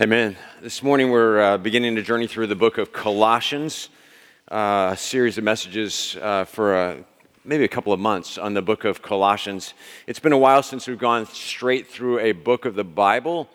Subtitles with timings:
[0.00, 0.36] Amen.
[0.62, 3.88] This morning we're uh, beginning to journey through the book of Colossians,
[4.48, 6.96] uh, a series of messages uh, for uh,
[7.44, 9.74] maybe a couple of months on the book of Colossians.
[10.06, 13.48] It's been a while since we've gone straight through a book of the Bible,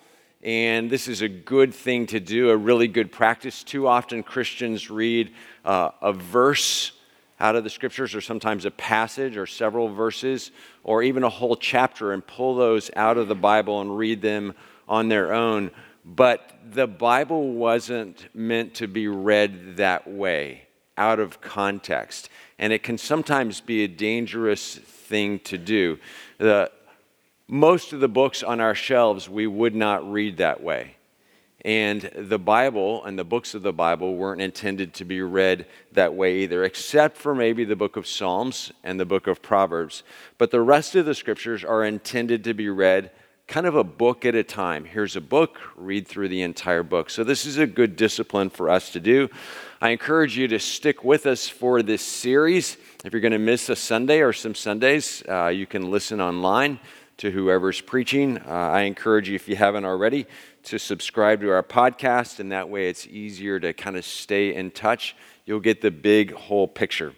[0.44, 3.64] and this is a good thing to do, a really good practice.
[3.64, 5.32] Too often Christians read
[5.64, 6.92] uh, a verse
[7.40, 10.52] out of the scriptures, or sometimes a passage, or several verses,
[10.84, 14.54] or even a whole chapter, and pull those out of the Bible and read them
[14.90, 15.72] on their own
[16.06, 20.64] but the Bible wasn't meant to be read that way,
[20.98, 22.30] out of context.
[22.60, 26.00] And it can sometimes be a dangerous thing to do.
[26.38, 26.72] The,
[27.48, 30.96] most of the books on our shelves we would not read that way.
[31.66, 36.14] And the Bible and the books of the Bible weren't intended to be read that
[36.14, 40.04] way either, except for maybe the book of Psalms and the book of Proverbs.
[40.38, 43.12] But the rest of the scriptures are intended to be read
[43.54, 44.84] kind of a book at a time.
[44.84, 47.12] Here's a book, read through the entire book.
[47.12, 49.30] So, this is a good discipline for us to do.
[49.80, 52.78] I encourage you to stick with us for this series.
[53.06, 56.80] If you're going to miss a Sunday or some Sundays, uh, you can listen online
[57.18, 58.40] to whoever's preaching.
[58.40, 60.26] Uh, I encourage you, if you haven't already,
[60.64, 64.72] to subscribe to our podcast, and that way it's easier to kind of stay in
[64.72, 65.16] touch.
[65.46, 67.14] You'll get the big whole picture.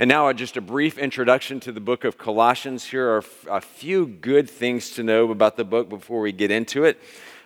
[0.00, 2.86] And now, just a brief introduction to the book of Colossians.
[2.86, 6.84] Here are a few good things to know about the book before we get into
[6.84, 6.98] it.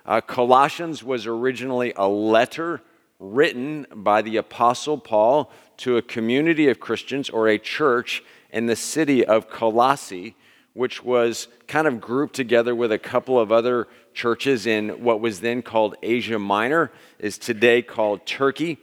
[0.07, 2.81] Uh, Colossians was originally a letter
[3.19, 8.77] written by the Apostle Paul to a community of Christians or a church in the
[8.77, 10.37] city of Colossae,
[10.75, 15.41] which was kind of grouped together with a couple of other churches in what was
[15.41, 18.79] then called Asia Minor, is today called Turkey.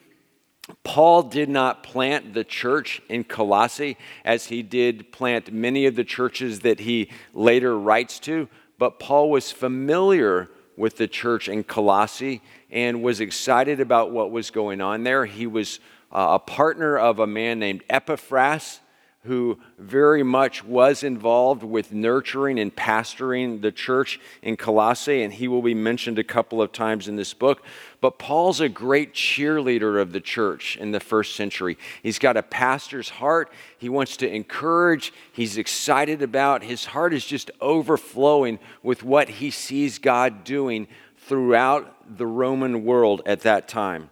[0.83, 6.03] Paul did not plant the church in Colossae as he did plant many of the
[6.03, 12.41] churches that he later writes to, but Paul was familiar with the church in Colossae
[12.69, 15.25] and was excited about what was going on there.
[15.25, 15.79] He was
[16.11, 18.79] uh, a partner of a man named Epaphras
[19.23, 25.47] who very much was involved with nurturing and pastoring the church in Colossae, and he
[25.47, 27.63] will be mentioned a couple of times in this book.
[28.01, 31.77] But Paul's a great cheerleader of the church in the first century.
[32.01, 33.53] He's got a pastor's heart.
[33.77, 36.63] He wants to encourage, he's excited about.
[36.63, 43.21] His heart is just overflowing with what he sees God doing throughout the Roman world
[43.27, 44.09] at that time.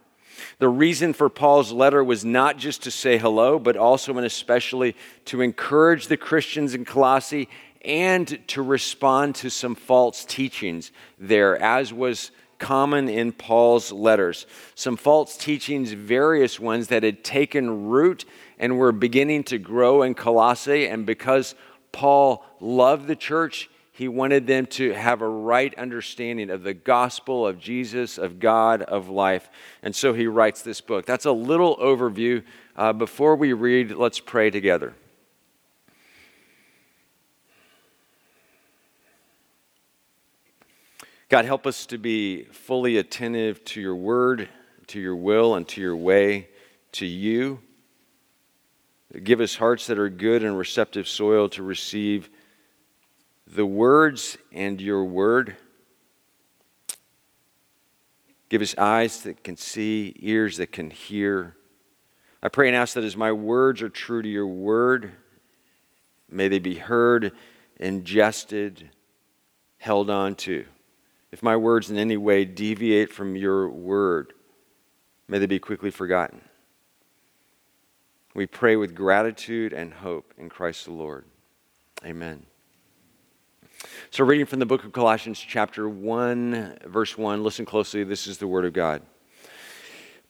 [0.60, 4.94] The reason for Paul's letter was not just to say hello, but also and especially
[5.26, 7.48] to encourage the Christians in Colossae
[7.84, 14.46] and to respond to some false teachings there, as was common in Paul's letters.
[14.76, 18.24] Some false teachings, various ones that had taken root
[18.58, 20.86] and were beginning to grow in Colossae.
[20.86, 21.56] And because
[21.90, 27.46] Paul loved the church, he wanted them to have a right understanding of the gospel
[27.46, 29.50] of Jesus, of God, of life.
[29.82, 31.04] And so he writes this book.
[31.04, 32.44] That's a little overview.
[32.76, 34.94] Uh, before we read, let's pray together.
[41.30, 44.48] God, help us to be fully attentive to your word,
[44.88, 46.48] to your will, and to your way,
[46.90, 47.60] to you.
[49.22, 52.28] Give us hearts that are good and receptive soil to receive
[53.46, 55.56] the words and your word.
[58.48, 61.54] Give us eyes that can see, ears that can hear.
[62.42, 65.12] I pray and ask that as my words are true to your word,
[66.28, 67.30] may they be heard,
[67.78, 68.90] ingested,
[69.78, 70.64] held on to.
[71.32, 74.32] If my words in any way deviate from your word,
[75.28, 76.42] may they be quickly forgotten.
[78.34, 81.24] We pray with gratitude and hope in Christ the Lord.
[82.04, 82.46] Amen.
[84.10, 88.04] So, reading from the book of Colossians, chapter 1, verse 1, listen closely.
[88.04, 89.02] This is the word of God.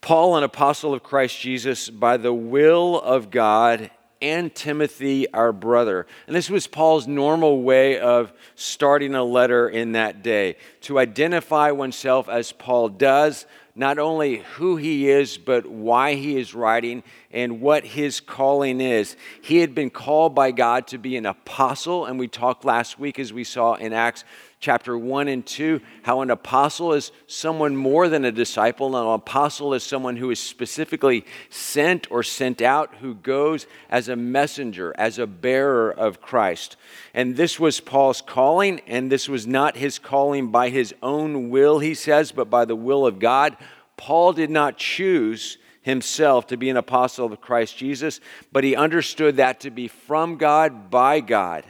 [0.00, 3.90] Paul, an apostle of Christ Jesus, by the will of God,
[4.22, 6.06] and Timothy, our brother.
[6.26, 11.70] And this was Paul's normal way of starting a letter in that day to identify
[11.70, 17.60] oneself as Paul does, not only who he is, but why he is writing and
[17.60, 19.16] what his calling is.
[19.40, 23.18] He had been called by God to be an apostle, and we talked last week
[23.18, 24.24] as we saw in Acts
[24.60, 28.94] chapter 1 and 2 how an apostle is someone more than a disciple.
[28.94, 34.16] An apostle is someone who is specifically sent or sent out, who goes as a
[34.16, 36.76] messenger, as a bearer of Christ.
[37.14, 41.78] And this was Paul's calling, and this was not his calling by his own will,
[41.78, 43.56] he says, but by the will of God.
[43.96, 48.20] Paul did not choose himself to be an apostle of Christ Jesus,
[48.52, 51.64] but he understood that to be from God, by God.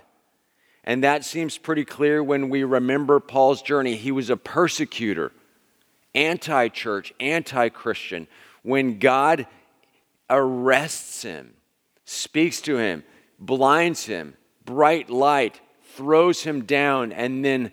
[0.91, 3.95] And that seems pretty clear when we remember Paul's journey.
[3.95, 5.31] He was a persecutor
[6.17, 8.27] anti church, anti Christian,
[8.65, 9.47] when God
[10.29, 11.55] arrests him,
[12.05, 13.05] speaks to him,
[13.39, 14.35] blinds him,
[14.65, 15.61] bright light,
[15.95, 17.71] throws him down, and then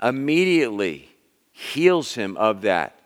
[0.00, 1.08] immediately
[1.50, 3.00] heals him of that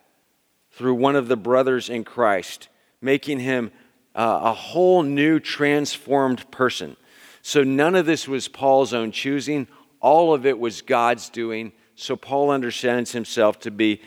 [0.72, 2.68] through one of the brothers in Christ,
[3.00, 3.72] making him
[4.14, 6.98] uh, a whole new transformed person.
[7.46, 9.68] So none of this was Paul's own choosing,
[10.00, 11.72] all of it was God's doing.
[11.94, 14.00] So Paul understands himself to be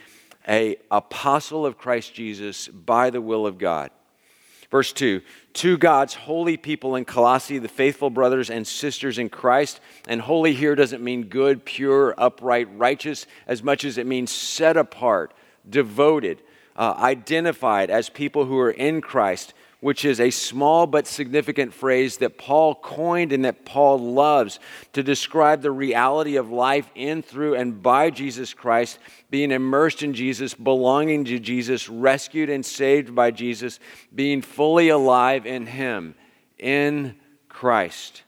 [0.48, 3.92] a apostle of Christ Jesus by the will of God.
[4.72, 5.22] Verse 2
[5.54, 9.82] To God's holy people in Colossae, the faithful brothers and sisters in Christ.
[10.08, 14.78] And holy here doesn't mean good, pure, upright, righteous, as much as it means set
[14.78, 15.32] apart,
[15.70, 16.42] devoted,
[16.78, 22.18] uh, identified as people who are in Christ, which is a small but significant phrase
[22.18, 24.60] that Paul coined and that Paul loves
[24.94, 30.14] to describe the reality of life in, through, and by Jesus Christ, being immersed in
[30.14, 33.80] Jesus, belonging to Jesus, rescued and saved by Jesus,
[34.14, 36.16] being fully alive in Him,
[36.58, 37.16] in
[37.50, 38.24] Christ.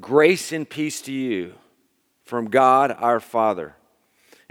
[0.00, 1.54] Grace and peace to you
[2.24, 3.74] from God our Father.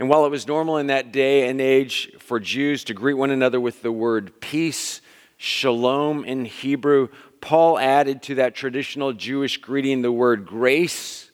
[0.01, 3.29] And while it was normal in that day and age for Jews to greet one
[3.29, 4.99] another with the word peace,
[5.37, 7.09] shalom in Hebrew,
[7.39, 11.29] Paul added to that traditional Jewish greeting the word grace,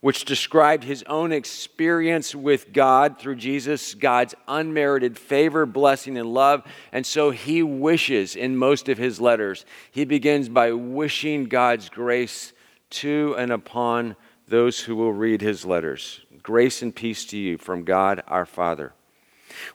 [0.00, 6.64] which described his own experience with God through Jesus, God's unmerited favor, blessing, and love.
[6.90, 12.52] And so he wishes in most of his letters, he begins by wishing God's grace
[12.90, 14.16] to and upon
[14.48, 16.22] those who will read his letters.
[16.42, 18.92] Grace and peace to you from God our Father.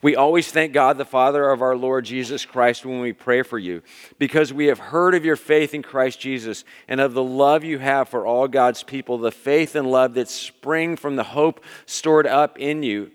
[0.01, 3.59] We always thank God, the Father of our Lord Jesus Christ, when we pray for
[3.59, 3.81] you,
[4.17, 7.79] because we have heard of your faith in Christ Jesus and of the love you
[7.79, 12.25] have for all God's people, the faith and love that spring from the hope stored
[12.27, 13.11] up in you.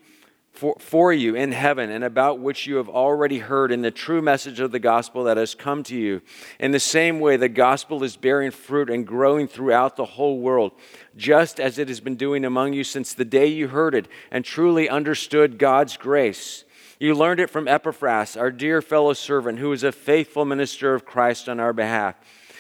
[0.52, 4.20] For, for you in heaven, and about which you have already heard in the true
[4.20, 6.20] message of the gospel that has come to you.
[6.58, 10.72] In the same way, the gospel is bearing fruit and growing throughout the whole world,
[11.16, 14.44] just as it has been doing among you since the day you heard it and
[14.44, 16.64] truly understood God's grace.
[16.98, 21.06] You learned it from Epaphras, our dear fellow servant, who is a faithful minister of
[21.06, 22.16] Christ on our behalf,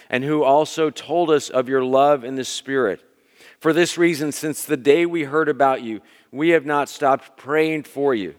[0.08, 3.02] and who also told us of your love in the Spirit.
[3.58, 6.00] For this reason, since the day we heard about you,
[6.32, 8.34] we have not stopped praying for you.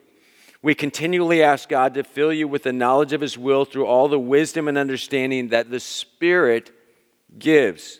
[0.62, 4.08] We continually ask God to fill you with the knowledge of His will through all
[4.08, 6.72] the wisdom and understanding that the Spirit
[7.38, 8.00] gives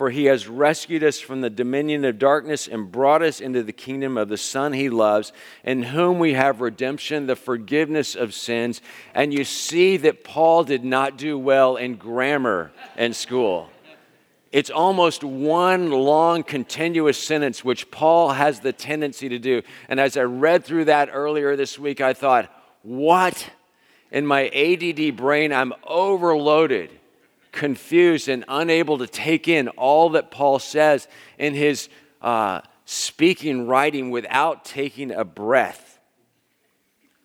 [0.00, 3.70] for he has rescued us from the dominion of darkness and brought us into the
[3.70, 5.30] kingdom of the Son he loves,
[5.62, 8.80] in whom we have redemption, the forgiveness of sins.
[9.12, 13.68] And you see that Paul did not do well in grammar in school.
[14.50, 19.60] It's almost one long continuous sentence, which Paul has the tendency to do.
[19.86, 22.50] And as I read through that earlier this week, I thought,
[22.80, 23.50] what?
[24.10, 26.99] In my ADD brain, I'm overloaded
[27.52, 31.88] confused and unable to take in all that Paul says in his
[32.20, 36.00] uh, speaking, writing without taking a breath.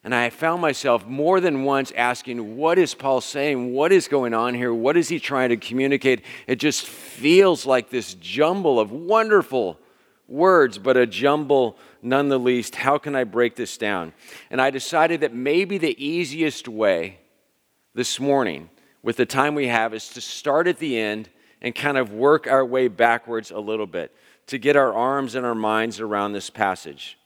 [0.04, 3.72] And I found myself more than once asking, What is Paul saying?
[3.72, 4.72] What is going on here?
[4.72, 6.22] What is he trying to communicate?
[6.46, 9.80] It just feels like this jumble of wonderful
[10.28, 12.76] words, but a jumble none the least.
[12.76, 14.12] How can I break this down?
[14.48, 17.18] And I decided that maybe the easiest way
[17.92, 18.70] this morning
[19.06, 21.28] with the time we have is to start at the end
[21.62, 24.12] and kind of work our way backwards a little bit
[24.48, 27.16] to get our arms and our minds around this passage.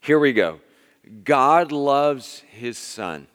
[0.00, 0.60] Here we go.
[1.24, 3.26] God loves his son.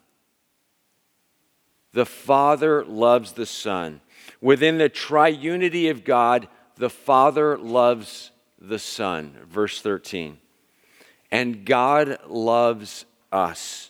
[1.93, 4.01] The Father loves the Son.
[4.39, 8.29] Within the triunity of God, the Father loves
[8.61, 9.35] the Son.
[9.49, 10.37] Verse 13.
[11.31, 13.89] And God loves us.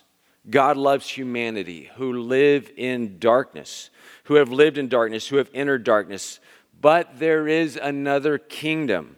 [0.50, 3.90] God loves humanity who live in darkness,
[4.24, 6.40] who have lived in darkness, who have entered darkness.
[6.80, 9.16] But there is another kingdom,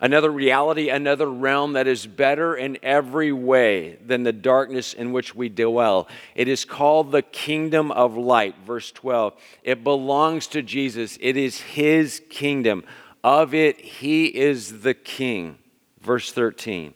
[0.00, 5.34] another reality, another realm that is better in every way than the darkness in which
[5.34, 6.08] we dwell.
[6.34, 9.34] It is called the kingdom of light, verse 12.
[9.62, 12.84] It belongs to Jesus, it is his kingdom.
[13.24, 15.58] Of it, he is the king,
[16.00, 16.94] verse 13.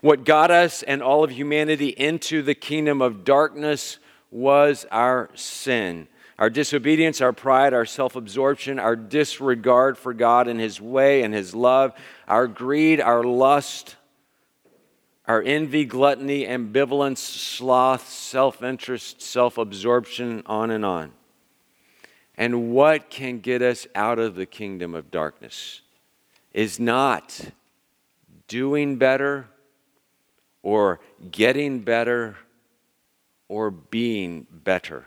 [0.00, 3.98] What got us and all of humanity into the kingdom of darkness
[4.30, 6.08] was our sin.
[6.38, 11.34] Our disobedience, our pride, our self absorption, our disregard for God and His way and
[11.34, 11.92] His love,
[12.28, 13.96] our greed, our lust,
[15.26, 21.12] our envy, gluttony, ambivalence, sloth, self interest, self absorption, on and on.
[22.36, 25.80] And what can get us out of the kingdom of darkness
[26.52, 27.50] is not
[28.46, 29.48] doing better
[30.68, 32.36] or getting better
[33.48, 35.06] or being better.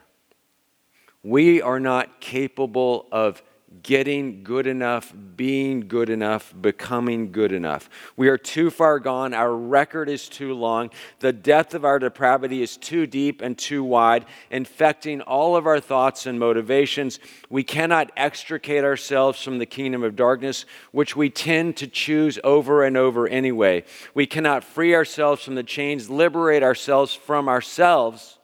[1.22, 3.44] We are not capable of
[3.84, 7.90] getting good enough, being good enough, becoming good enough.
[8.16, 9.34] We are too far gone.
[9.34, 10.92] Our record is too long.
[11.20, 15.80] The depth of our depravity is too deep and too wide, infecting all of our
[15.80, 17.20] thoughts and motivations.
[17.50, 22.84] We cannot extricate ourselves from the kingdom of darkness, which we tend to choose over
[22.84, 23.84] and over anyway.
[24.14, 28.38] We cannot free ourselves from the chains, liberate ourselves from ourselves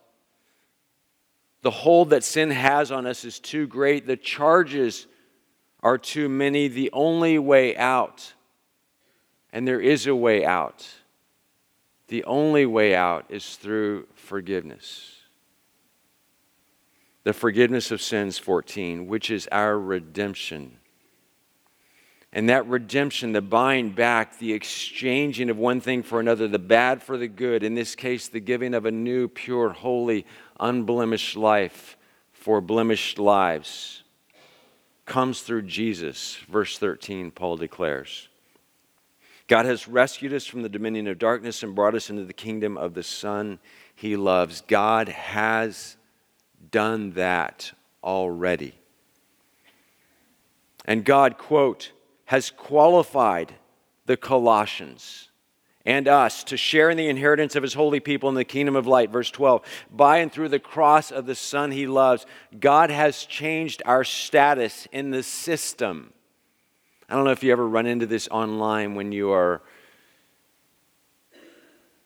[1.62, 4.06] the hold that sin has on us is too great.
[4.06, 5.06] The charges
[5.82, 6.68] are too many.
[6.68, 8.34] The only way out,
[9.52, 10.88] and there is a way out,
[12.08, 15.16] the only way out is through forgiveness.
[17.24, 20.78] The forgiveness of sins, 14, which is our redemption.
[22.32, 27.02] And that redemption, the buying back, the exchanging of one thing for another, the bad
[27.02, 30.24] for the good, in this case, the giving of a new, pure, holy,
[30.60, 31.96] unblemished life
[32.32, 34.02] for blemished lives
[35.08, 36.36] comes through Jesus.
[36.48, 38.28] Verse 13, Paul declares.
[39.48, 42.76] God has rescued us from the dominion of darkness and brought us into the kingdom
[42.76, 43.58] of the Son
[43.94, 44.60] he loves.
[44.68, 45.96] God has
[46.70, 47.72] done that
[48.04, 48.74] already.
[50.84, 51.92] And God, quote,
[52.26, 53.54] has qualified
[54.04, 55.27] the Colossians
[55.88, 58.86] and us to share in the inheritance of his holy people in the kingdom of
[58.86, 59.08] light.
[59.08, 59.62] Verse 12.
[59.90, 62.26] By and through the cross of the Son he loves,
[62.60, 66.12] God has changed our status in the system.
[67.08, 69.62] I don't know if you ever run into this online when you are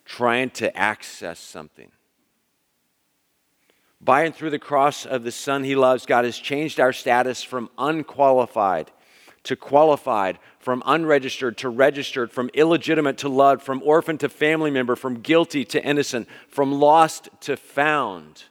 [0.05, 1.91] trying to access something.
[4.01, 7.43] By and through the cross of the Son he loves, God has changed our status
[7.43, 8.93] from unqualified
[9.45, 14.95] to qualified, from unregistered to registered, from illegitimate to loved, from orphan to family member,
[14.95, 18.45] from guilty to innocent, from lost to found.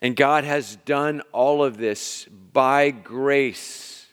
[0.00, 4.06] And God has done all of this by grace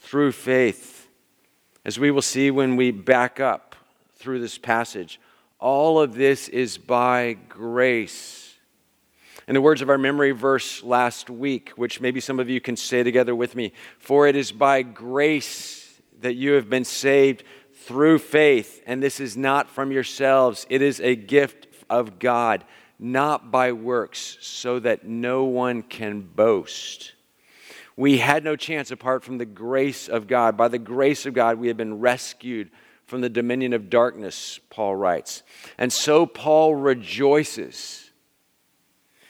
[0.00, 1.08] through faith.
[1.84, 3.76] As we will see when we back up
[4.16, 5.20] through this passage,
[5.60, 8.45] all of this is by grace.
[9.48, 12.76] In the words of our memory verse last week, which maybe some of you can
[12.76, 18.18] say together with me, for it is by grace that you have been saved through
[18.18, 22.64] faith, and this is not from yourselves, it is a gift of God,
[22.98, 27.12] not by works, so that no one can boast.
[27.96, 30.56] We had no chance apart from the grace of God.
[30.56, 32.70] By the grace of God, we have been rescued
[33.06, 35.44] from the dominion of darkness, Paul writes.
[35.78, 38.05] And so Paul rejoices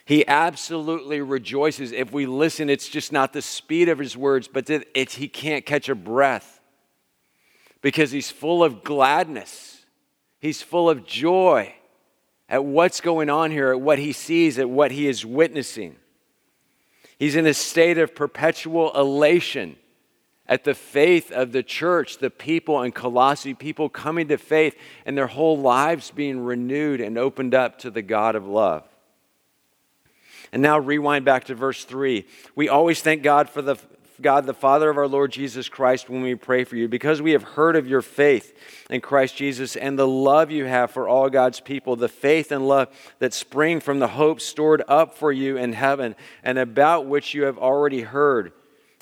[0.06, 1.90] he absolutely rejoices.
[1.90, 5.66] If we listen, it's just not the speed of his words, but it's, he can't
[5.66, 6.60] catch a breath
[7.82, 9.84] because he's full of gladness.
[10.38, 11.74] He's full of joy
[12.48, 15.96] at what's going on here, at what he sees, at what he is witnessing.
[17.18, 19.74] He's in a state of perpetual elation
[20.46, 25.18] at the faith of the church, the people in Colossae, people coming to faith and
[25.18, 28.84] their whole lives being renewed and opened up to the God of love.
[30.52, 32.24] And now rewind back to verse 3.
[32.54, 33.76] We always thank God for the
[34.20, 37.32] God, the Father of our Lord Jesus Christ, when we pray for you, because we
[37.32, 41.28] have heard of your faith in Christ Jesus and the love you have for all
[41.28, 42.88] God's people, the faith and love
[43.18, 47.42] that spring from the hope stored up for you in heaven, and about which you
[47.44, 48.52] have already heard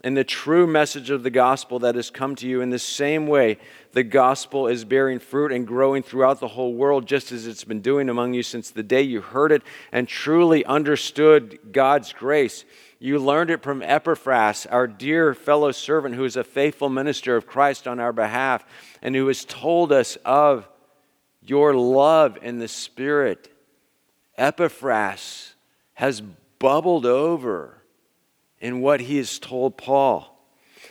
[0.04, 3.26] and the true message of the gospel that has come to you in the same
[3.26, 3.56] way
[3.92, 7.80] the gospel is bearing fruit and growing throughout the whole world just as it's been
[7.80, 12.66] doing among you since the day you heard it and truly understood God's grace.
[12.98, 17.46] You learned it from Epaphras, our dear fellow servant who is a faithful minister of
[17.46, 18.62] Christ on our behalf
[19.00, 20.68] and who has told us of
[21.40, 23.50] your love in the spirit.
[24.36, 25.54] Epaphras
[25.94, 26.20] has
[26.58, 27.83] bubbled over
[28.64, 30.42] in what he has told Paul.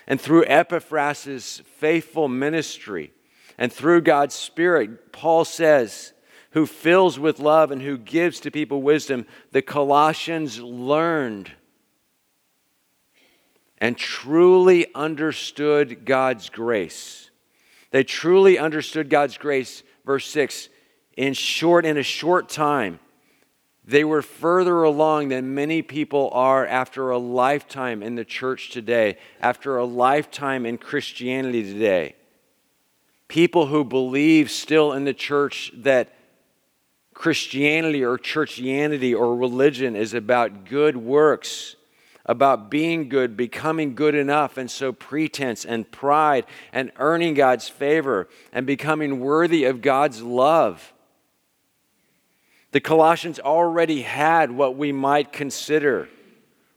[0.05, 3.11] And through Epaphras' faithful ministry
[3.57, 6.13] and through God's Spirit, Paul says,
[6.51, 11.51] who fills with love and who gives to people wisdom, the Colossians learned
[13.79, 17.31] and truly understood God's grace.
[17.89, 20.69] They truly understood God's grace, verse 6,
[21.17, 22.99] in short, in a short time
[23.85, 29.17] They were further along than many people are after a lifetime in the church today,
[29.41, 32.15] after a lifetime in Christianity today.
[33.27, 36.13] People who believe still in the church that
[37.13, 41.75] Christianity or churchianity or religion is about good works,
[42.25, 48.29] about being good, becoming good enough, and so pretense and pride and earning God's favor
[48.53, 50.93] and becoming worthy of God's love.
[52.73, 56.09] The Colossians already had what we might consider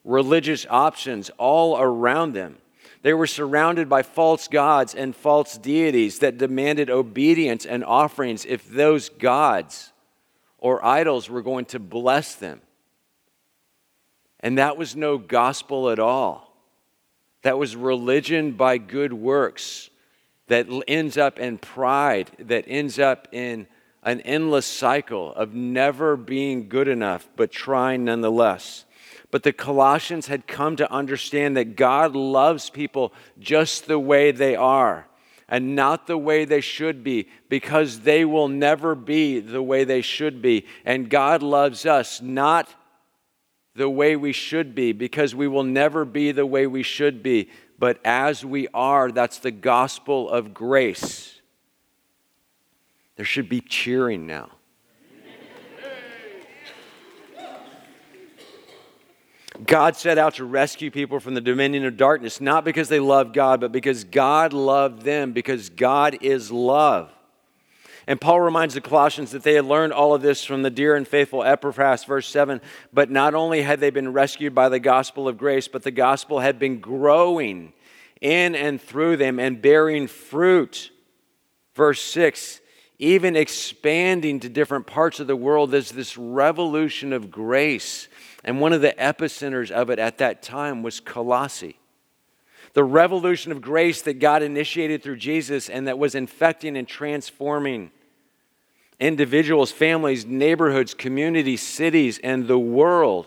[0.04, 2.58] religious options all around them.
[3.00, 8.68] They were surrounded by false gods and false deities that demanded obedience and offerings if
[8.68, 9.92] those gods
[10.58, 12.60] or idols were going to bless them.
[14.40, 16.54] And that was no gospel at all.
[17.40, 19.88] That was religion by good works
[20.48, 23.66] that ends up in pride, that ends up in
[24.06, 28.84] an endless cycle of never being good enough, but trying nonetheless.
[29.32, 34.54] But the Colossians had come to understand that God loves people just the way they
[34.54, 35.08] are
[35.48, 40.02] and not the way they should be because they will never be the way they
[40.02, 40.66] should be.
[40.84, 42.72] And God loves us not
[43.74, 47.50] the way we should be because we will never be the way we should be,
[47.76, 49.10] but as we are.
[49.10, 51.35] That's the gospel of grace.
[53.16, 54.50] There should be cheering now.
[59.64, 63.32] God set out to rescue people from the dominion of darkness, not because they loved
[63.32, 67.10] God, but because God loved them, because God is love.
[68.06, 70.94] And Paul reminds the Colossians that they had learned all of this from the dear
[70.94, 72.60] and faithful Epaphras, verse 7.
[72.92, 76.40] But not only had they been rescued by the gospel of grace, but the gospel
[76.40, 77.72] had been growing
[78.20, 80.90] in and through them and bearing fruit.
[81.74, 82.60] Verse 6
[82.98, 85.70] even expanding to different parts of the world.
[85.70, 88.08] There's this revolution of grace.
[88.44, 91.78] And one of the epicenters of it at that time was Colossae.
[92.72, 97.90] The revolution of grace that God initiated through Jesus and that was infecting and transforming
[98.98, 103.26] individuals, families, neighborhoods, communities, cities, and the world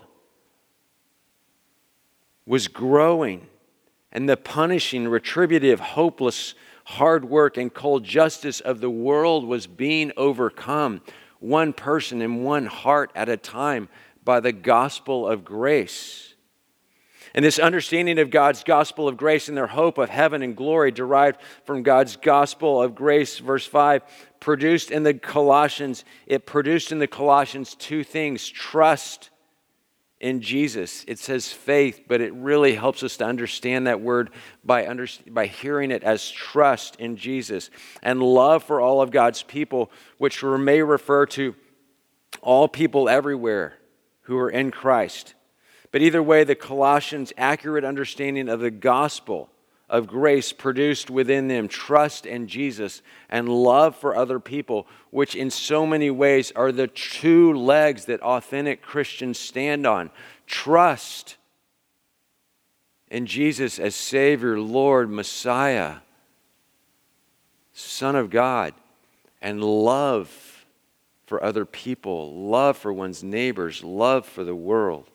[2.45, 3.47] was growing.
[4.11, 6.55] And the punishing, retributive, hopeless
[6.89, 10.99] hard work and cold justice of the world was being overcome,
[11.39, 13.87] one person and one heart at a time,
[14.23, 16.33] by the gospel of grace.
[17.35, 20.89] And this understanding of God's gospel of grace and their hope of heaven and glory
[20.89, 24.01] derived from God's gospel of grace, verse 5,
[24.39, 29.29] produced in the Colossians, it produced in the Colossians two things trust
[30.19, 31.05] in Jesus.
[31.07, 34.31] It says faith, but it really helps us to understand that word
[34.63, 37.69] by, under, by hearing it as trust in Jesus
[38.03, 41.55] and love for all of God's people, which may refer to
[42.41, 43.75] all people everywhere
[44.23, 45.33] who are in Christ.
[45.91, 49.49] But either way, the Colossians' accurate understanding of the gospel
[49.89, 55.49] of grace produced within them trust in Jesus and love for other people, which in
[55.49, 60.11] so many ways are the two legs that authentic Christians stand on.
[60.45, 61.37] Trust
[63.09, 65.97] in Jesus as Savior, Lord, Messiah,
[67.73, 68.73] Son of God,
[69.41, 70.65] and love
[71.25, 75.09] for other people, love for one's neighbors, love for the world.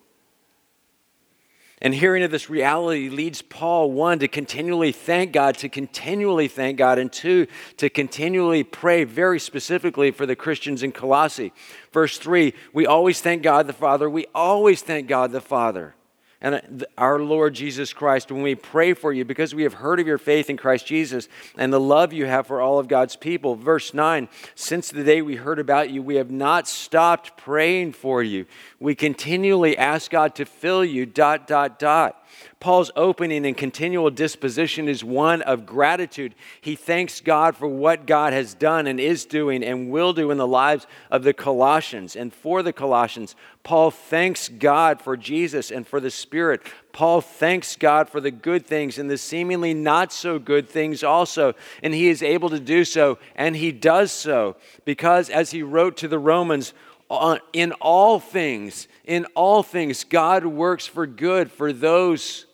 [1.81, 6.77] And hearing of this reality leads Paul, one, to continually thank God, to continually thank
[6.77, 11.51] God, and two, to continually pray very specifically for the Christians in Colossae.
[11.91, 14.09] Verse three, we always thank God the Father.
[14.09, 15.94] We always thank God the Father
[16.41, 20.07] and our Lord Jesus Christ when we pray for you because we have heard of
[20.07, 23.55] your faith in Christ Jesus and the love you have for all of God's people.
[23.55, 28.21] Verse 9 Since the day we heard about you, we have not stopped praying for
[28.21, 28.45] you.
[28.79, 32.24] We continually ask God to fill you, dot, dot, dot.
[32.59, 36.35] Paul's opening and continual disposition is one of gratitude.
[36.61, 40.37] He thanks God for what God has done and is doing and will do in
[40.37, 42.15] the lives of the Colossians.
[42.15, 46.61] And for the Colossians, Paul thanks God for Jesus and for the Spirit.
[46.91, 51.53] Paul thanks God for the good things and the seemingly not so good things also.
[51.83, 55.97] And he is able to do so, and he does so because, as he wrote
[55.97, 56.73] to the Romans,
[57.53, 62.45] in all things, in all things, God works for good for those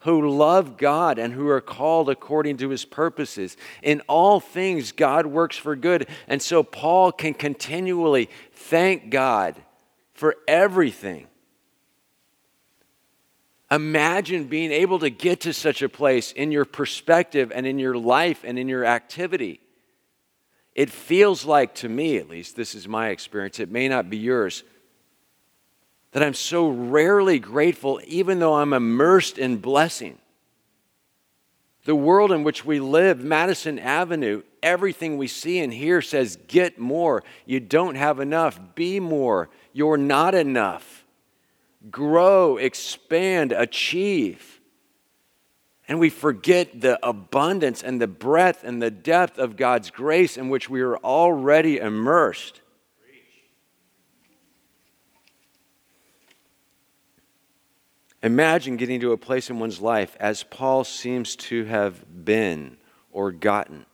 [0.00, 3.56] who love God and who are called according to his purposes.
[3.82, 6.06] In all things, God works for good.
[6.28, 9.56] And so Paul can continually thank God
[10.12, 11.26] for everything.
[13.70, 17.96] Imagine being able to get to such a place in your perspective and in your
[17.96, 19.60] life and in your activity.
[20.74, 24.16] It feels like, to me at least, this is my experience, it may not be
[24.16, 24.64] yours,
[26.12, 30.18] that I'm so rarely grateful, even though I'm immersed in blessing.
[31.84, 36.78] The world in which we live, Madison Avenue, everything we see and hear says, get
[36.78, 37.22] more.
[37.44, 38.58] You don't have enough.
[38.74, 39.50] Be more.
[39.72, 41.04] You're not enough.
[41.90, 44.53] Grow, expand, achieve.
[45.86, 50.48] And we forget the abundance and the breadth and the depth of God's grace in
[50.48, 52.62] which we are already immersed.
[58.22, 62.78] Imagine getting to a place in one's life, as Paul seems to have been
[63.12, 63.84] or gotten,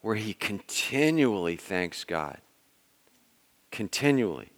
[0.00, 2.38] where he continually thanks God.
[3.70, 4.50] Continually.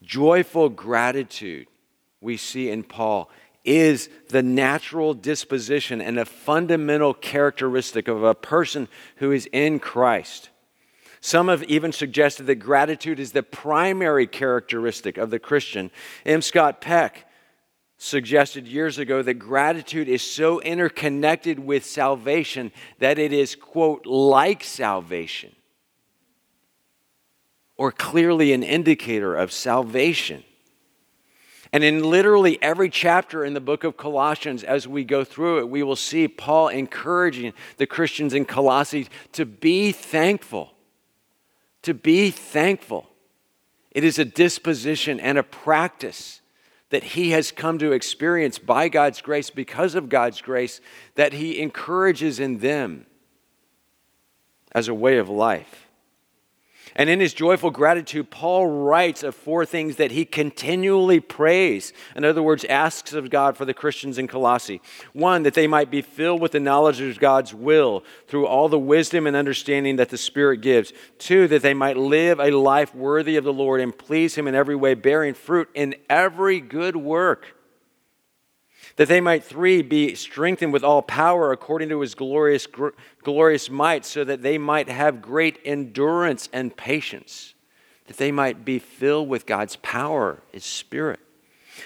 [0.00, 1.66] Joyful gratitude
[2.22, 3.30] we see in Paul
[3.64, 10.50] is the natural disposition and a fundamental characteristic of a person who is in Christ.
[11.20, 15.90] Some have even suggested that gratitude is the primary characteristic of the Christian.
[16.26, 16.42] M.
[16.42, 17.26] Scott Peck
[17.96, 24.62] suggested years ago that gratitude is so interconnected with salvation that it is, quote, like
[24.62, 25.56] salvation,
[27.78, 30.44] or clearly an indicator of salvation.
[31.74, 35.68] And in literally every chapter in the book of Colossians, as we go through it,
[35.68, 40.72] we will see Paul encouraging the Christians in Colossae to be thankful.
[41.82, 43.10] To be thankful.
[43.90, 46.42] It is a disposition and a practice
[46.90, 50.80] that he has come to experience by God's grace, because of God's grace,
[51.16, 53.06] that he encourages in them
[54.70, 55.83] as a way of life.
[56.96, 61.92] And in his joyful gratitude, Paul writes of four things that he continually prays.
[62.14, 64.80] In other words, asks of God for the Christians in Colossae.
[65.12, 68.78] One, that they might be filled with the knowledge of God's will through all the
[68.78, 70.92] wisdom and understanding that the Spirit gives.
[71.18, 74.54] Two, that they might live a life worthy of the Lord and please him in
[74.54, 77.53] every way, bearing fruit in every good work
[78.96, 82.66] that they might, three, be strengthened with all power according to his glorious,
[83.22, 87.54] glorious might, so that they might have great endurance and patience,
[88.06, 91.20] that they might be filled with God's power, his spirit.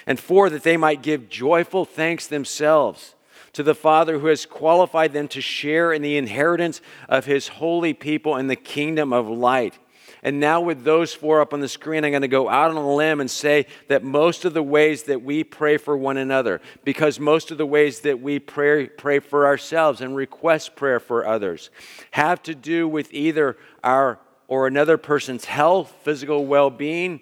[0.05, 3.15] And four, that they might give joyful thanks themselves
[3.53, 7.93] to the Father who has qualified them to share in the inheritance of his holy
[7.93, 9.79] people in the kingdom of light.
[10.21, 12.77] And now, with those four up on the screen, I'm going to go out on
[12.77, 16.59] a limb and say that most of the ways that we pray for one another,
[16.83, 21.25] because most of the ways that we pray, pray for ourselves and request prayer for
[21.25, 21.69] others,
[22.11, 27.21] have to do with either our or another person's health, physical well being,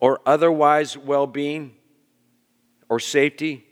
[0.00, 1.74] or otherwise well being
[2.88, 3.66] or safety.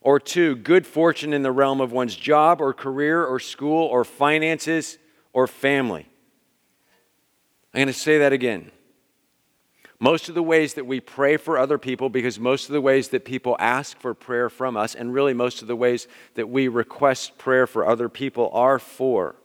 [0.00, 4.04] Or two, good fortune in the realm of one's job or career or school or
[4.04, 4.98] finances
[5.32, 6.08] or family.
[7.74, 8.70] I'm going to say that again.
[9.98, 13.08] Most of the ways that we pray for other people, because most of the ways
[13.08, 16.68] that people ask for prayer from us, and really most of the ways that we
[16.68, 19.36] request prayer for other people, are for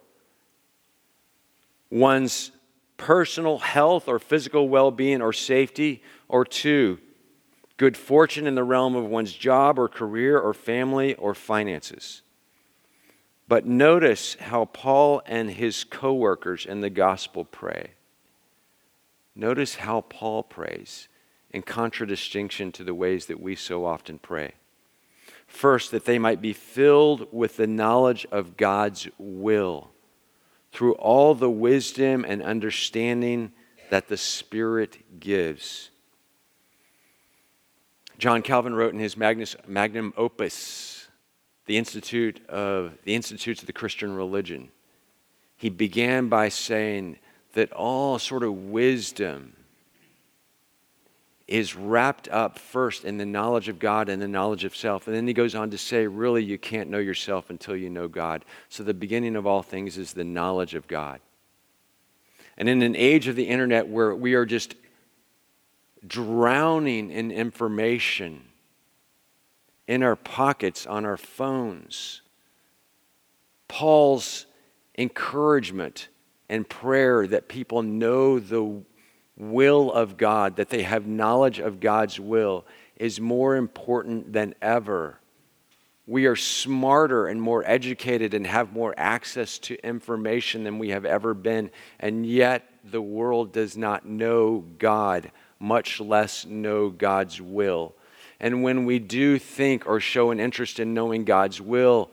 [1.89, 2.51] one's
[2.97, 6.99] personal health or physical well being or safety, or two,
[7.77, 12.21] good fortune in the realm of one's job or career or family or finances.
[13.47, 17.91] But notice how Paul and his co workers in the gospel pray.
[19.41, 21.07] Notice how Paul prays
[21.49, 24.51] in contradistinction to the ways that we so often pray.
[25.47, 29.89] First, that they might be filled with the knowledge of God's will
[30.71, 33.51] through all the wisdom and understanding
[33.89, 35.89] that the Spirit gives.
[38.19, 41.07] John Calvin wrote in his Magnus, magnum opus,
[41.65, 44.69] the Institute of the Institutes of the Christian Religion.
[45.57, 47.17] He began by saying,
[47.53, 49.53] that all sort of wisdom
[51.47, 55.07] is wrapped up first in the knowledge of God and the knowledge of self.
[55.07, 58.07] And then he goes on to say, really, you can't know yourself until you know
[58.07, 58.45] God.
[58.69, 61.19] So the beginning of all things is the knowledge of God.
[62.57, 64.75] And in an age of the internet where we are just
[66.07, 68.43] drowning in information
[69.87, 72.21] in our pockets, on our phones,
[73.67, 74.45] Paul's
[74.97, 76.07] encouragement
[76.51, 78.83] and prayer that people know the
[79.37, 82.65] will of God, that they have knowledge of God's will,
[82.97, 85.17] is more important than ever.
[86.05, 91.05] We are smarter and more educated and have more access to information than we have
[91.05, 97.95] ever been, and yet the world does not know God, much less know God's will.
[98.41, 102.11] And when we do think or show an interest in knowing God's will,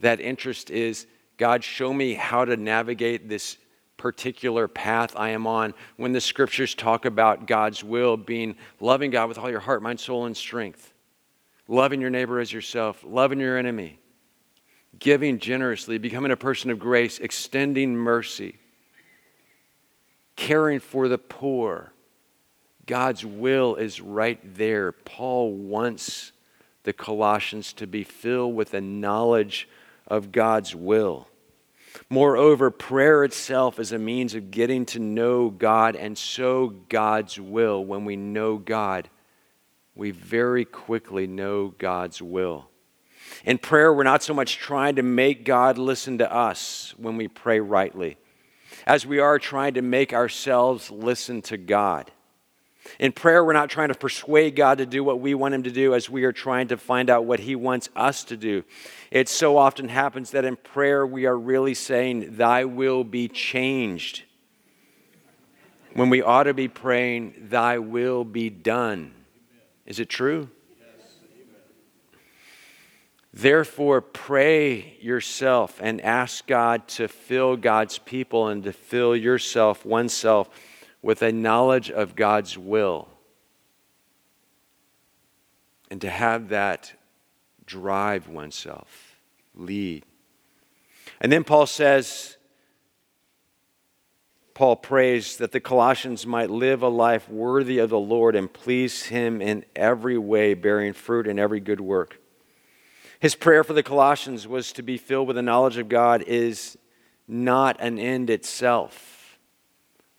[0.00, 1.06] that interest is
[1.40, 3.56] God, show me how to navigate this
[3.96, 5.72] particular path I am on.
[5.96, 10.00] When the scriptures talk about God's will being loving God with all your heart, mind,
[10.00, 10.92] soul, and strength,
[11.66, 13.98] loving your neighbor as yourself, loving your enemy,
[14.98, 18.56] giving generously, becoming a person of grace, extending mercy,
[20.36, 21.90] caring for the poor.
[22.84, 24.92] God's will is right there.
[24.92, 26.32] Paul wants
[26.82, 29.70] the Colossians to be filled with a knowledge
[30.06, 31.28] of God's will.
[32.08, 37.84] Moreover, prayer itself is a means of getting to know God and so God's will.
[37.84, 39.08] When we know God,
[39.94, 42.68] we very quickly know God's will.
[43.44, 47.28] In prayer, we're not so much trying to make God listen to us when we
[47.28, 48.16] pray rightly,
[48.86, 52.10] as we are trying to make ourselves listen to God.
[52.98, 55.70] In prayer, we're not trying to persuade God to do what we want Him to
[55.70, 58.64] do as we are trying to find out what He wants us to do.
[59.10, 64.22] It so often happens that in prayer, we are really saying, Thy will be changed.
[65.94, 69.12] When we ought to be praying, Thy will be done.
[69.86, 70.48] Is it true?
[73.32, 80.50] Therefore, pray yourself and ask God to fill God's people and to fill yourself, oneself,
[81.02, 83.08] with a knowledge of God's will.
[85.90, 86.92] And to have that
[87.66, 89.16] drive oneself,
[89.54, 90.04] lead.
[91.20, 92.36] And then Paul says,
[94.54, 99.04] Paul prays that the Colossians might live a life worthy of the Lord and please
[99.04, 102.20] Him in every way, bearing fruit in every good work.
[103.20, 106.78] His prayer for the Colossians was to be filled with the knowledge of God is
[107.26, 109.19] not an end itself.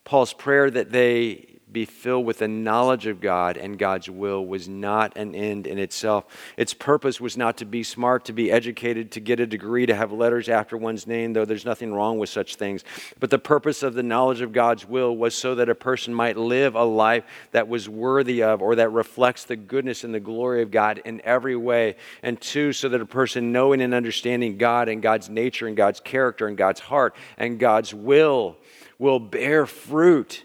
[0.04, 4.68] Paul's prayer that they be filled with the knowledge of God and God's will was
[4.68, 6.26] not an end in itself.
[6.58, 9.96] Its purpose was not to be smart, to be educated, to get a degree, to
[9.96, 12.84] have letters after one's name, though there's nothing wrong with such things.
[13.20, 16.38] But the purpose of the knowledge of God's will was so that a person might
[16.38, 20.62] live a life that was worthy of or that reflects the goodness and the glory
[20.62, 21.96] of God in every way.
[22.22, 26.00] And two, so that a person knowing and understanding God and God's nature and God's
[26.00, 28.58] character and God's heart and God's will
[29.02, 30.44] will bear fruit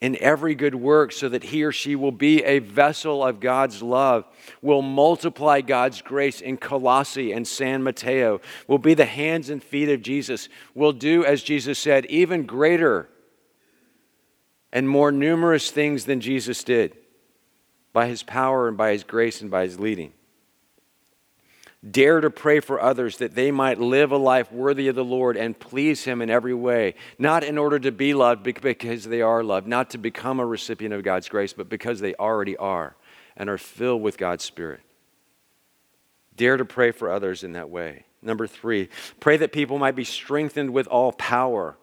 [0.00, 3.82] in every good work so that he or she will be a vessel of God's
[3.82, 4.24] love,
[4.62, 9.90] will multiply God's grace in Colossae and San Mateo, will be the hands and feet
[9.90, 13.10] of Jesus, will do, as Jesus said, even greater
[14.72, 16.96] and more numerous things than Jesus did
[17.92, 20.14] by his power and by his grace and by his leading.
[21.88, 25.38] Dare to pray for others that they might live a life worthy of the Lord
[25.38, 29.42] and please Him in every way, not in order to be loved because they are
[29.42, 32.96] loved, not to become a recipient of God's grace, but because they already are
[33.34, 34.80] and are filled with God's Spirit.
[36.36, 38.04] Dare to pray for others in that way.
[38.20, 41.78] Number three, pray that people might be strengthened with all power.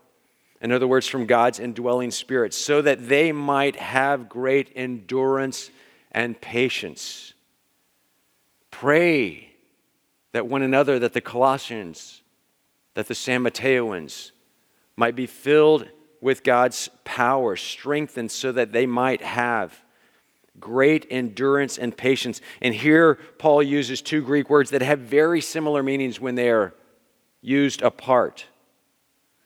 [0.61, 5.71] In other words, from God's indwelling spirit, so that they might have great endurance
[6.11, 7.33] and patience.
[8.69, 9.46] Pray
[10.37, 12.21] that one another, that the Colossians,
[12.93, 14.33] that the San Mateoans
[14.95, 15.89] might be filled
[16.21, 19.83] with God's power, strengthened so that they might have
[20.59, 22.39] great endurance and patience.
[22.61, 26.75] And here Paul uses two Greek words that have very similar meanings when they are
[27.41, 28.45] used apart.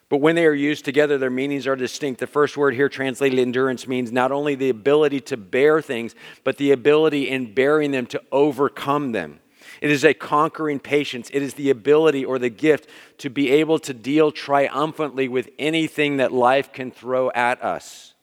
[0.10, 2.20] But when they are used together, their meanings are distinct.
[2.20, 6.58] The first word here, translated endurance, means not only the ability to bear things, but
[6.58, 9.40] the ability in bearing them to overcome them.
[9.82, 11.32] It is a conquering patience.
[11.34, 16.18] It is the ability or the gift to be able to deal triumphantly with anything
[16.18, 18.14] that life can throw at us.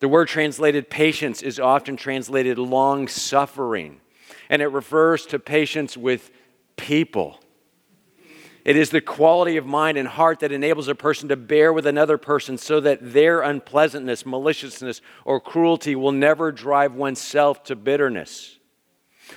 [0.00, 4.00] The word translated patience is often translated long suffering,
[4.48, 6.30] and it refers to patience with
[6.76, 7.38] people.
[8.64, 11.86] It is the quality of mind and heart that enables a person to bear with
[11.86, 18.55] another person so that their unpleasantness, maliciousness, or cruelty will never drive oneself to bitterness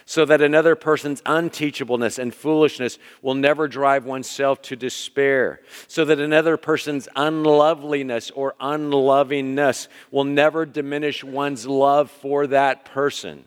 [0.05, 6.19] so that another person's unteachableness and foolishness will never drive oneself to despair, so that
[6.19, 13.45] another person's unloveliness or unlovingness will never diminish one's love for that person.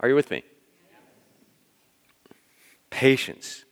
[0.00, 0.42] Are you with me?
[2.90, 3.64] Patience.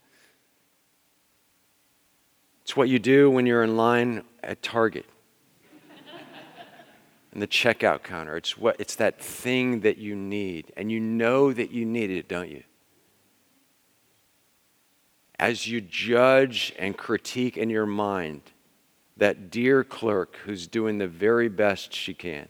[2.63, 5.05] It's what you do when you're in line at Target
[7.33, 8.37] and the checkout counter.
[8.37, 12.29] It's, what, it's that thing that you need, and you know that you need it,
[12.29, 12.63] don't you?
[15.39, 18.43] As you judge and critique in your mind
[19.17, 22.49] that dear clerk who's doing the very best she can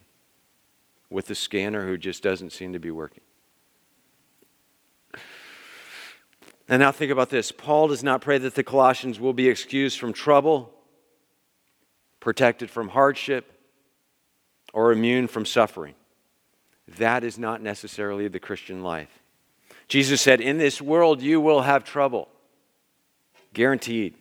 [1.10, 3.24] with the scanner who just doesn't seem to be working.
[6.68, 9.98] And now think about this Paul does not pray that the Colossians will be excused
[9.98, 10.74] from trouble
[12.20, 13.53] protected from hardship,
[14.74, 15.94] or immune from suffering.
[16.98, 19.22] That is not necessarily the Christian life.
[19.88, 22.28] Jesus said, In this world you will have trouble.
[23.54, 24.16] Guaranteed.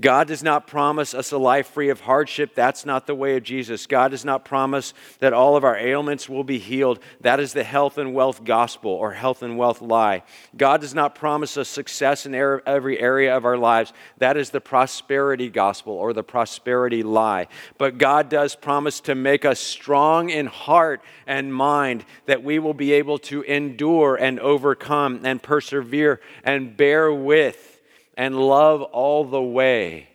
[0.00, 2.54] God does not promise us a life free of hardship.
[2.54, 3.86] That's not the way of Jesus.
[3.86, 6.98] God does not promise that all of our ailments will be healed.
[7.20, 10.22] That is the health and wealth gospel or health and wealth lie.
[10.56, 13.92] God does not promise us success in er-, every area of our lives.
[14.16, 17.48] That is the prosperity gospel or the prosperity lie.
[17.76, 22.74] But God does promise to make us strong in heart and mind that we will
[22.74, 27.71] be able to endure and overcome and persevere and bear with
[28.14, 30.08] and love all the way.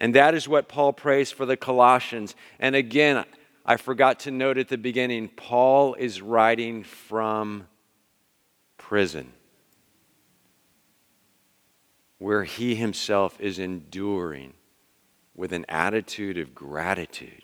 [0.00, 2.34] And that is what Paul prays for the Colossians.
[2.58, 3.24] And again,
[3.64, 7.66] I forgot to note at the beginning, Paul is writing from
[8.76, 9.32] prison,
[12.18, 14.52] where he himself is enduring
[15.34, 17.42] with an attitude of gratitude.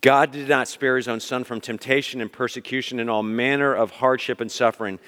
[0.00, 3.90] God did not spare his own son from temptation and persecution and all manner of
[3.90, 4.98] hardship and suffering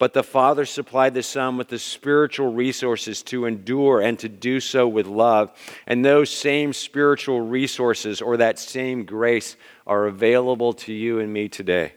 [0.00, 4.58] but the Father supplied the Son with the spiritual resources to endure and to do
[4.58, 5.52] so with love.
[5.86, 11.50] And those same spiritual resources or that same grace are available to you and me
[11.50, 11.92] today.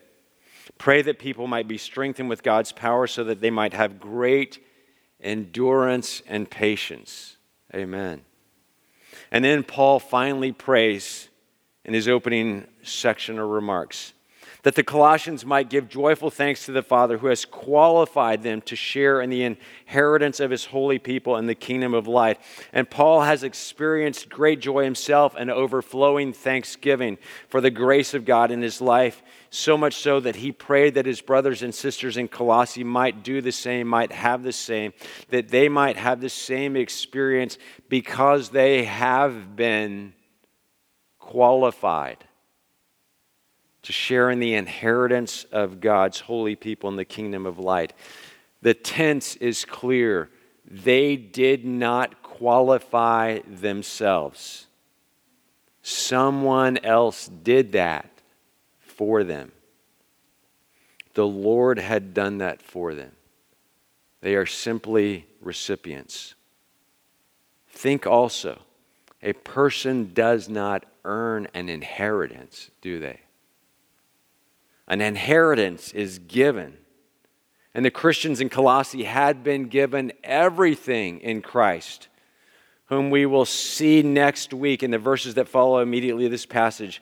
[0.78, 4.62] Pray that people might be strengthened with God's power so that they might have great
[5.22, 7.38] endurance and patience.
[7.74, 8.22] Amen.
[9.32, 11.30] And then Paul finally prays
[11.86, 14.12] in his opening section of remarks
[14.63, 18.76] that the Colossians might give joyful thanks to the Father who has qualified them to
[18.76, 22.39] share in the inheritance of his holy people in the kingdom of light.
[22.71, 27.17] And Paul has experienced great joy himself and overflowing thanksgiving
[27.49, 31.06] for the grace of God in his life, so much so that he prayed that
[31.06, 34.93] his brothers and sisters in Colossae might do the same, might have the same,
[35.30, 37.58] that they might have the same experience
[37.89, 40.13] because they have been
[41.19, 42.26] qualified
[43.84, 47.93] to share in the inheritance of God's holy people in the kingdom of light.
[48.62, 50.30] The tense is clear.
[50.65, 54.67] They did not qualify themselves.
[55.82, 58.10] Someone else did that
[58.80, 59.52] for them.
[61.13, 63.12] The Lord had done that for them.
[64.22, 66.36] They are simply recipients.
[67.69, 68.62] Think also,
[69.22, 73.19] a person does not earn an inheritance, do they?
[74.88, 76.78] An inheritance is given.
[77.74, 82.08] And the Christians in Colossae had been given everything in Christ,
[82.86, 87.02] whom we will see next week in the verses that follow immediately this passage.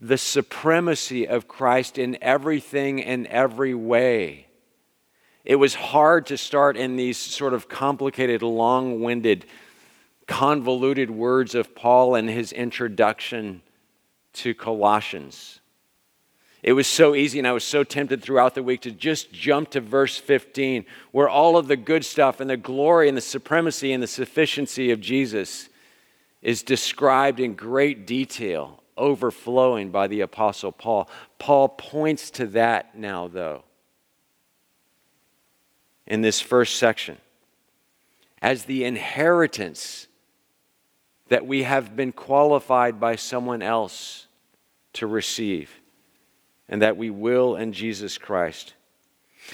[0.00, 4.46] The supremacy of Christ in everything and every way.
[5.44, 9.46] It was hard to start in these sort of complicated, long winded,
[10.26, 13.62] convoluted words of Paul in his introduction
[14.38, 15.60] to Colossians.
[16.62, 19.70] It was so easy, and I was so tempted throughout the week to just jump
[19.70, 23.92] to verse 15, where all of the good stuff and the glory and the supremacy
[23.92, 25.68] and the sufficiency of Jesus
[26.42, 31.08] is described in great detail, overflowing by the Apostle Paul.
[31.38, 33.62] Paul points to that now, though,
[36.06, 37.18] in this first section,
[38.42, 40.08] as the inheritance
[41.28, 44.27] that we have been qualified by someone else
[44.94, 45.80] to receive,
[46.68, 48.74] and that we will in Jesus Christ.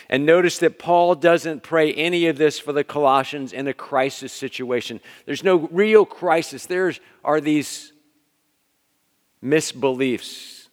[0.08, 4.32] And notice that Paul doesn't pray any of this for the Colossians in a crisis
[4.32, 5.00] situation.
[5.24, 6.66] There's no real crisis.
[6.66, 6.92] There
[7.24, 7.92] are these
[9.42, 10.68] misbeliefs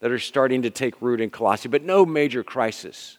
[0.00, 3.18] that are starting to take root in Colossae, but no major crisis.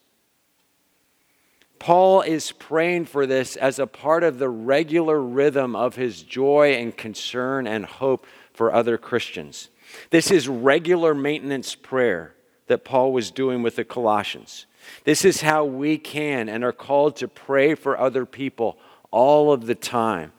[1.80, 6.74] Paul is praying for this as a part of the regular rhythm of his joy
[6.74, 9.70] and concern and hope for other Christians.
[10.10, 12.34] This is regular maintenance prayer
[12.68, 14.66] that Paul was doing with the Colossians.
[15.04, 18.78] This is how we can and are called to pray for other people
[19.12, 20.32] all of the time.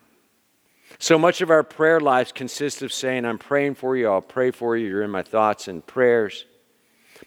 [0.98, 4.50] So much of our prayer lives consists of saying, I'm praying for you, I'll pray
[4.50, 6.46] for you, you're in my thoughts and prayers.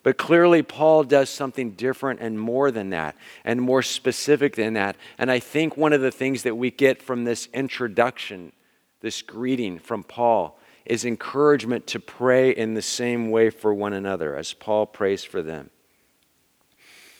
[0.03, 4.95] But clearly, Paul does something different and more than that, and more specific than that.
[5.17, 8.53] And I think one of the things that we get from this introduction,
[9.01, 10.58] this greeting from Paul,
[10.89, 15.41] is encouragement to pray in the same way for one another as Paul prays for
[15.41, 15.69] them.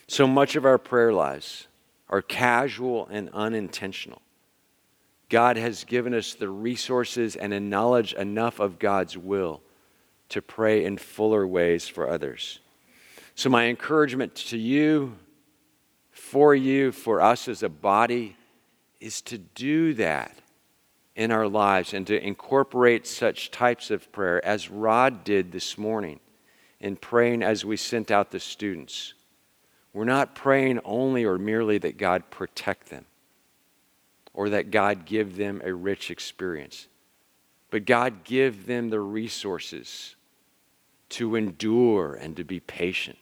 [0.07, 1.67] So much of our prayer lives
[2.09, 4.23] are casual and unintentional.
[5.29, 9.61] God has given us the resources and a knowledge enough of God's will
[10.29, 12.59] to pray in fuller ways for others.
[13.35, 15.15] So, my encouragement to you,
[16.09, 18.35] for you, for us as a body,
[18.99, 20.35] is to do that
[21.19, 26.21] in our lives and to incorporate such types of prayer as Rod did this morning
[26.79, 29.13] in praying as we sent out the students.
[29.91, 33.03] We're not praying only or merely that God protect them
[34.33, 36.87] or that God give them a rich experience,
[37.69, 40.15] but God give them the resources
[41.09, 43.17] to endure and to be patient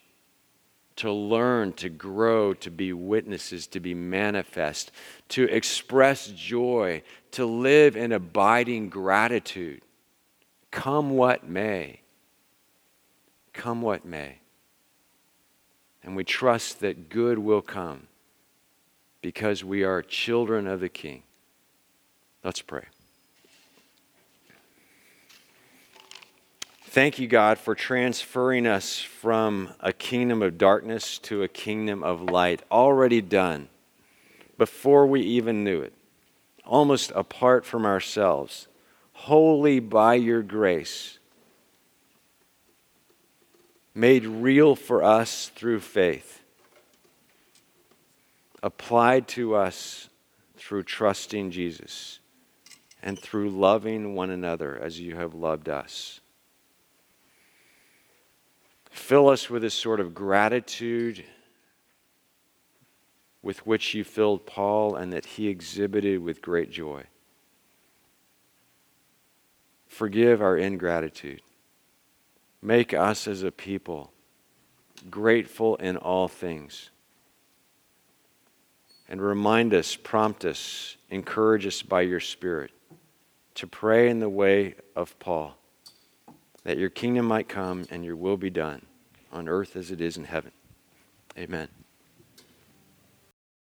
[0.98, 4.92] to learn, to grow, to be witnesses, to be manifest,
[5.30, 9.82] to express joy, to live in abiding gratitude.
[10.72, 12.02] Come what may.
[13.54, 14.40] Come what may.
[16.04, 18.08] And we trust that good will come
[19.22, 21.24] because we are children of the King.
[22.44, 22.84] Let's pray.
[26.98, 32.22] Thank you, God, for transferring us from a kingdom of darkness to a kingdom of
[32.22, 33.70] light, already done
[34.58, 35.94] before we even knew it,
[36.68, 38.68] almost apart from ourselves,
[39.14, 41.18] wholly by your grace,
[43.96, 46.44] made real for us through faith,
[48.62, 50.10] applied to us
[50.56, 52.20] through trusting Jesus
[53.02, 56.20] and through loving one another as you have loved us.
[58.90, 61.24] Fill us with this sort of gratitude
[63.42, 67.04] with which you filled Paul and that he exhibited with great joy.
[69.88, 71.42] Forgive our ingratitude.
[72.62, 74.12] Make us as a people
[75.10, 76.90] grateful in all things.
[79.10, 82.72] And remind us, prompt us, encourage us by your Spirit
[83.56, 85.58] to pray in the way of Paul
[86.68, 88.86] that your kingdom might come and your will be done
[89.32, 90.52] on earth as it is in heaven.
[91.38, 91.70] Amen.